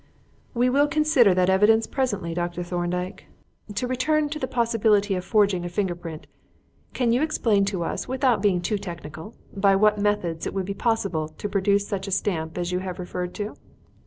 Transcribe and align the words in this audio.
"We 0.55 0.67
will 0.67 0.87
consider 0.87 1.35
that 1.35 1.47
evidence 1.47 1.85
presently, 1.85 2.33
Dr. 2.33 2.63
Thorndyke. 2.63 3.25
To 3.75 3.85
return 3.85 4.29
to 4.29 4.39
the 4.39 4.47
possibility 4.47 5.13
of 5.13 5.23
forging 5.23 5.63
a 5.63 5.69
finger 5.69 5.93
print, 5.93 6.25
can 6.95 7.13
you 7.13 7.21
explain 7.21 7.65
to 7.65 7.83
us, 7.83 8.07
without 8.07 8.41
being 8.41 8.61
too 8.61 8.79
technical, 8.79 9.35
by 9.55 9.75
what 9.75 9.99
methods 10.01 10.47
it 10.47 10.55
would 10.55 10.65
be 10.65 10.73
possible 10.73 11.27
to 11.27 11.47
produce 11.47 11.87
such 11.87 12.07
a 12.07 12.11
stamp 12.11 12.57
as 12.57 12.71
you 12.71 12.79
have 12.79 12.97
referred 12.97 13.35
to?" 13.35 13.55